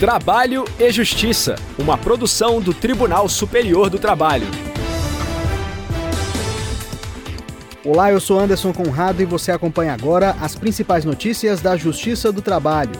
[0.00, 4.46] Trabalho e Justiça, uma produção do Tribunal Superior do Trabalho.
[7.84, 12.40] Olá, eu sou Anderson Conrado e você acompanha agora as principais notícias da Justiça do
[12.40, 12.98] Trabalho.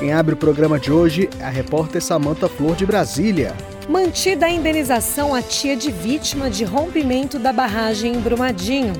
[0.00, 3.54] Quem abre o programa de hoje é a repórter Samanta Flor de Brasília.
[3.88, 8.94] Mantida a indenização à tia de vítima de rompimento da barragem em Brumadinho.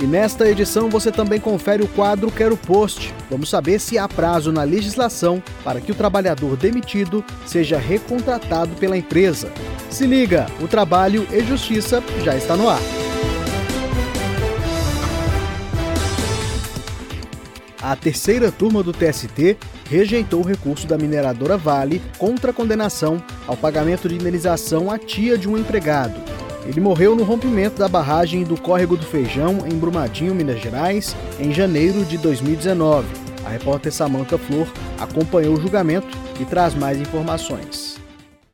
[0.00, 3.12] E nesta edição você também confere o quadro Quero Post.
[3.28, 8.96] Vamos saber se há prazo na legislação para que o trabalhador demitido seja recontratado pela
[8.96, 9.52] empresa.
[9.90, 12.80] Se liga, o Trabalho e Justiça já está no ar.
[17.82, 19.56] A terceira turma do TST
[19.88, 25.38] rejeitou o recurso da mineradora Vale contra a condenação ao pagamento de indenização à tia
[25.38, 26.37] de um empregado.
[26.68, 31.50] Ele morreu no rompimento da barragem do Córrego do Feijão, em Brumadinho, Minas Gerais, em
[31.50, 33.08] janeiro de 2019.
[33.46, 36.06] A repórter Samantha Flor acompanhou o julgamento
[36.38, 37.96] e traz mais informações.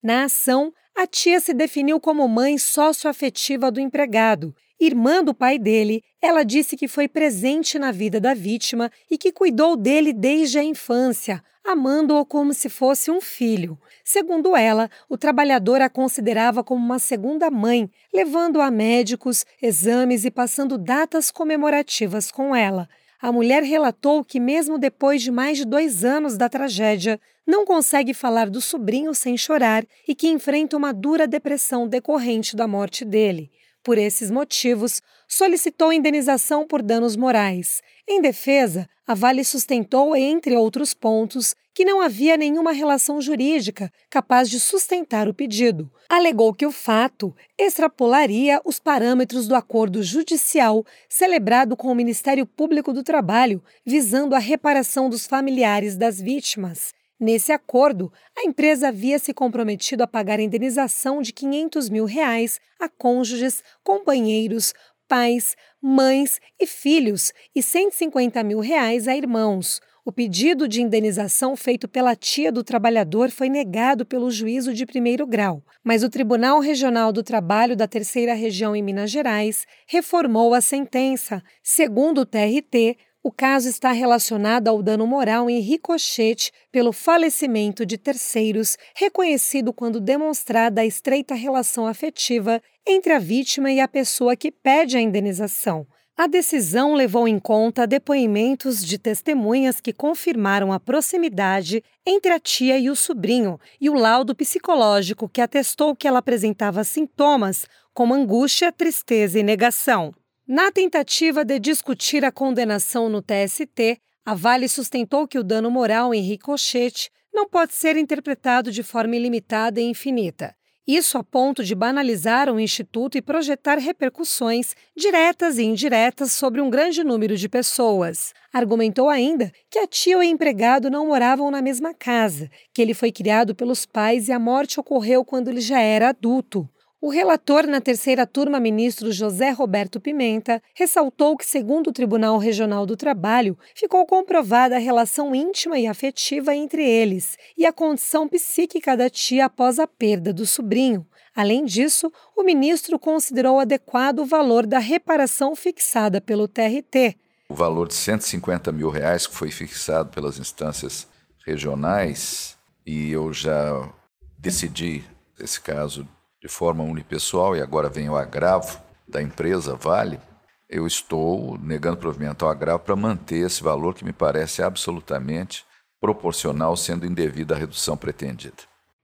[0.01, 4.55] Na ação, a tia se definiu como mãe socioafetiva do empregado.
[4.87, 9.33] Irmã do pai dele, ela disse que foi presente na vida da vítima e que
[9.33, 13.79] cuidou dele desde a infância, amando-o como se fosse um filho.
[14.05, 20.31] Segundo ela, o trabalhador a considerava como uma segunda mãe, levando a médicos, exames e
[20.31, 22.89] passando datas comemorativas com ela.
[23.21, 28.13] A mulher relatou que, mesmo depois de mais de dois anos da tragédia, não consegue
[28.13, 33.51] falar do sobrinho sem chorar e que enfrenta uma dura depressão decorrente da morte dele.
[33.85, 37.83] Por esses motivos, solicitou indenização por danos morais.
[38.09, 44.49] Em defesa, a Vale sustentou, entre outros pontos, que não havia nenhuma relação jurídica capaz
[44.49, 45.91] de sustentar o pedido.
[46.09, 52.91] Alegou que o fato extrapolaria os parâmetros do acordo judicial celebrado com o Ministério Público
[52.91, 56.95] do Trabalho, visando a reparação dos familiares das vítimas.
[57.27, 62.87] Nesse acordo, a empresa havia se comprometido a pagar indenização de 500 mil reais a
[62.87, 64.75] cônjuges, companheiros,
[65.09, 69.81] pais, mães e filhos e 150 mil reais a irmãos.
[70.05, 75.27] O pedido de indenização feito pela tia do trabalhador foi negado pelo juízo de primeiro
[75.27, 80.61] grau, mas o Tribunal Regional do Trabalho da Terceira Região em Minas Gerais reformou a
[80.61, 81.43] sentença.
[81.63, 87.97] Segundo o TRT, o caso está relacionado ao dano moral em ricochete pelo falecimento de
[87.97, 94.53] terceiros, reconhecido quando demonstrada a estreita relação afetiva entre a vítima e a pessoa que
[94.53, 95.87] pede a indenização.
[96.15, 102.79] A decisão levou em conta depoimentos de testemunhas que confirmaram a proximidade entre a tia
[102.79, 108.71] e o sobrinho e o laudo psicológico que atestou que ela apresentava sintomas como angústia,
[108.71, 110.13] tristeza e negação.
[110.47, 116.13] Na tentativa de discutir a condenação no TST, a Vale sustentou que o dano moral
[116.13, 120.55] em ricochete não pode ser interpretado de forma ilimitada e infinita.
[120.87, 126.69] Isso a ponto de banalizar o Instituto e projetar repercussões diretas e indiretas sobre um
[126.69, 128.35] grande número de pessoas.
[128.53, 132.93] Argumentou ainda que a tia e o empregado não moravam na mesma casa, que ele
[132.93, 136.69] foi criado pelos pais e a morte ocorreu quando ele já era adulto.
[137.05, 142.87] O relator na terceira turma, ministro José Roberto Pimenta, ressaltou que, segundo o Tribunal Regional
[142.87, 148.97] do Trabalho, ficou comprovada a relação íntima e afetiva entre eles e a condição psíquica
[148.97, 151.07] da tia após a perda do sobrinho.
[151.37, 157.19] Além disso, o ministro considerou adequado o valor da reparação fixada pelo TRT.
[157.51, 161.07] O valor de 150 mil reais que foi fixado pelas instâncias
[161.45, 163.93] regionais, e eu já
[164.39, 165.05] decidi
[165.39, 166.09] esse caso
[166.45, 168.79] de forma unipessoal, e agora vem o agravo
[169.09, 170.21] da empresa Vale,
[170.69, 175.65] eu estou negando provimento ao agravo para manter esse valor que me parece absolutamente
[175.99, 178.57] proporcional, sendo indevida a redução pretendida.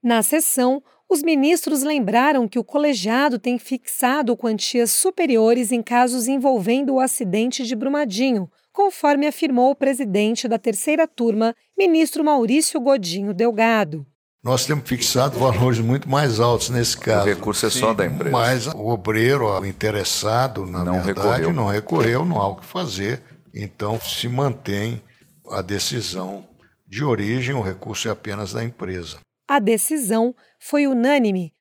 [0.02, 6.94] Na sessão, os ministros lembraram que o colegiado tem fixado quantias superiores em casos envolvendo
[6.94, 14.06] o acidente de Brumadinho, conforme afirmou o presidente da terceira turma, ministro Maurício Godinho Delgado.
[14.42, 17.26] Nós temos fixado valores muito mais altos nesse caso.
[17.26, 18.30] O recurso é só da empresa.
[18.30, 21.52] Mas o obreiro, o interessado, na não verdade, recorreu.
[21.52, 23.22] não recorreu, não há o que fazer.
[23.54, 25.02] Então se mantém
[25.50, 26.48] a decisão
[26.88, 29.18] de origem, o recurso é apenas da empresa.
[29.46, 31.52] A decisão foi unânime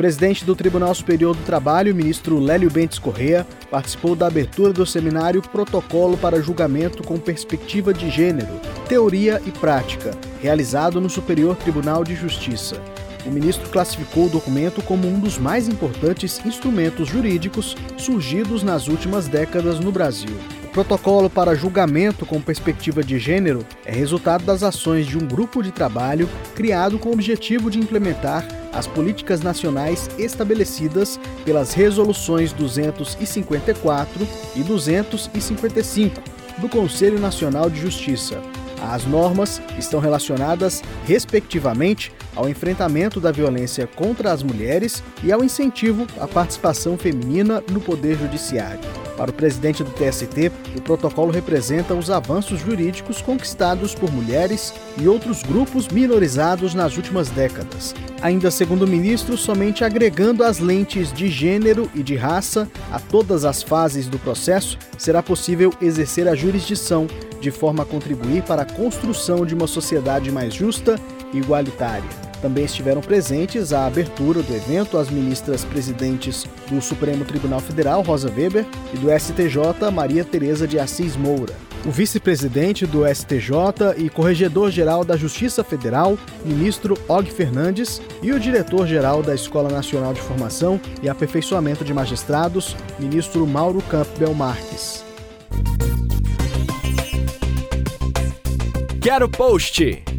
[0.00, 5.42] presidente do Tribunal Superior do Trabalho, ministro Lélio Bentes Correa, participou da abertura do seminário
[5.42, 8.48] Protocolo para Julgamento com Perspectiva de Gênero,
[8.88, 12.80] Teoria e Prática, realizado no Superior Tribunal de Justiça.
[13.26, 19.28] O ministro classificou o documento como um dos mais importantes instrumentos jurídicos surgidos nas últimas
[19.28, 20.34] décadas no Brasil.
[20.72, 25.70] protocolo para julgamento com perspectiva de gênero é resultado das ações de um grupo de
[25.70, 34.26] trabalho criado com o objetivo de implementar as políticas nacionais estabelecidas pelas resoluções 254
[34.56, 36.22] e 255
[36.58, 38.40] do Conselho Nacional de Justiça.
[38.82, 46.06] As normas estão relacionadas, respectivamente, ao enfrentamento da violência contra as mulheres e ao incentivo
[46.18, 48.99] à participação feminina no Poder Judiciário.
[49.20, 55.06] Para o presidente do TST, o protocolo representa os avanços jurídicos conquistados por mulheres e
[55.06, 57.94] outros grupos minorizados nas últimas décadas.
[58.22, 63.44] Ainda segundo o ministro, somente agregando as lentes de gênero e de raça a todas
[63.44, 67.06] as fases do processo, será possível exercer a jurisdição
[67.42, 70.98] de forma a contribuir para a construção de uma sociedade mais justa
[71.34, 72.29] e igualitária.
[72.40, 78.32] Também estiveram presentes à abertura do evento as ministras presidentes do Supremo Tribunal Federal, Rosa
[78.34, 78.64] Weber,
[78.94, 81.54] e do STJ, Maria Tereza de Assis Moura.
[81.86, 89.22] O vice-presidente do STJ e corregedor-geral da Justiça Federal, ministro Og Fernandes, e o diretor-geral
[89.22, 95.04] da Escola Nacional de Formação e Aperfeiçoamento de Magistrados, ministro Mauro Campbell Marques.
[99.00, 100.09] Quero post!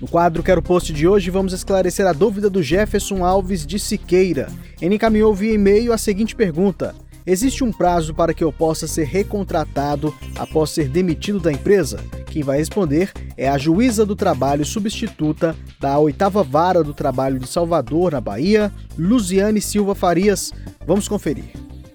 [0.00, 4.48] No quadro Quero Post de hoje, vamos esclarecer a dúvida do Jefferson Alves de Siqueira.
[4.80, 6.94] Ele encaminhou via e-mail a seguinte pergunta:
[7.26, 12.02] Existe um prazo para que eu possa ser recontratado após ser demitido da empresa?
[12.28, 17.46] Quem vai responder é a juíza do trabalho substituta da oitava vara do trabalho de
[17.46, 20.50] Salvador, na Bahia, Luziane Silva Farias.
[20.86, 21.52] Vamos conferir.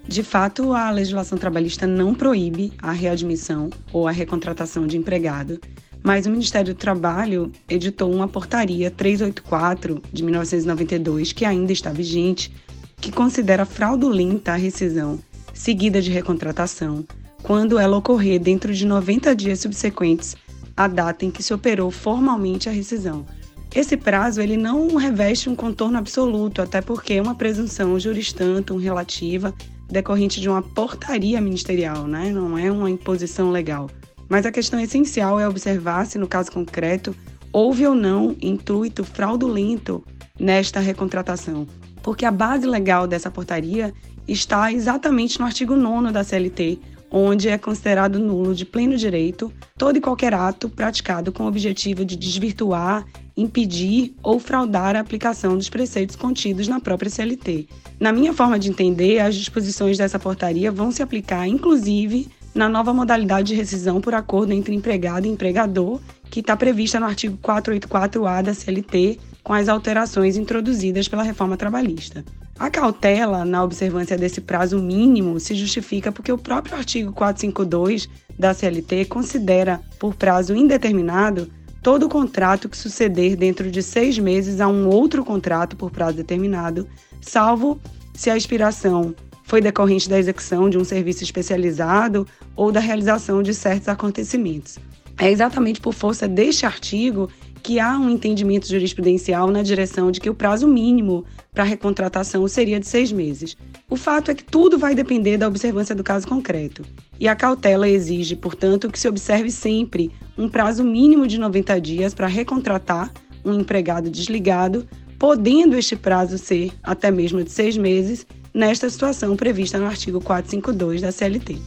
[0.08, 5.60] De fato, a legislação trabalhista não proíbe a readmissão ou a recontratação de empregado,
[6.06, 12.54] mas o Ministério do Trabalho editou uma portaria 384 de 1992, que ainda está vigente,
[13.02, 15.20] que considera fraudulenta a rescisão
[15.52, 17.04] seguida de recontratação
[17.42, 20.36] quando ela ocorrer dentro de 90 dias subsequentes
[20.78, 23.26] à data em que se operou formalmente a rescisão.
[23.74, 29.54] Esse prazo ele não reveste um contorno absoluto, até porque é uma presunção juristantum relativa
[29.90, 32.32] decorrente de uma portaria ministerial, né?
[32.32, 33.90] não é uma imposição legal.
[34.28, 37.16] Mas a questão essencial é observar se, no caso concreto,
[37.52, 40.04] houve ou não intuito fraudulento
[40.40, 41.68] nesta recontratação,
[42.04, 43.94] porque a base legal dessa portaria
[44.28, 46.80] está exatamente no artigo 9 da CLT,
[47.10, 52.04] onde é considerado nulo de pleno direito todo e qualquer ato praticado com o objetivo
[52.04, 53.06] de desvirtuar,
[53.38, 57.68] impedir ou fraudar a aplicação dos preceitos contidos na própria CLT.
[58.00, 62.94] Na minha forma de entender, as disposições dessa portaria vão se aplicar, inclusive, na nova
[62.94, 66.00] modalidade de rescisão por acordo entre empregado e empregador,
[66.32, 72.24] que está prevista no artigo 484-A da CLT, com as alterações introduzidas pela reforma trabalhista.
[72.58, 78.08] A cautela na observância desse prazo mínimo se justifica porque o próprio artigo 452
[78.40, 81.52] da CLT considera por prazo indeterminado
[81.84, 86.88] todo contrato que suceder dentro de seis meses a um outro contrato por prazo determinado,
[87.22, 87.80] salvo
[88.14, 89.14] se a expiração
[89.46, 94.78] foi decorrente da execução de um serviço especializado ou da realização de certos acontecimentos.
[95.18, 97.30] É exatamente por força deste artigo
[97.64, 102.80] que há um entendimento jurisprudencial na direção de que o prazo mínimo para recontratação seria
[102.80, 103.56] de seis meses.
[103.90, 106.84] O fato é que tudo vai depender da observância do caso concreto.
[107.20, 112.14] E a cautela exige, portanto, que se observe sempre um prazo mínimo de 90 dias
[112.14, 113.12] para recontratar
[113.44, 114.88] um empregado desligado,
[115.18, 121.02] podendo este prazo ser até mesmo de seis meses, nesta situação prevista no artigo 452
[121.02, 121.60] da CLT.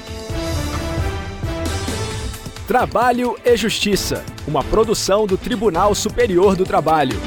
[2.67, 7.19] Trabalho e Justiça, uma produção do Tribunal Superior do Trabalho.